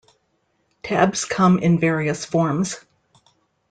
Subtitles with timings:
[0.81, 2.79] Tabs come in various forms.